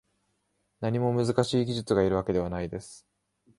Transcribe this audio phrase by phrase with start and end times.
[0.79, 3.05] 何も難しい技術がいるわけではないです